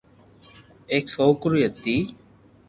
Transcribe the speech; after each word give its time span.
ايڪ 0.91 1.05
سوڪرو 1.15 1.55
ھتي 1.65 1.97